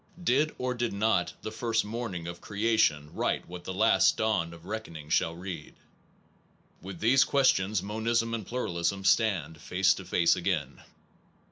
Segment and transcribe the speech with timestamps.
[0.23, 3.71] Did or did not the ciple of causality first morning of creation write what the
[3.75, 5.75] last dawn of reckoning shall read?
[6.81, 10.81] With these questions monism and pluralism stand face to face again.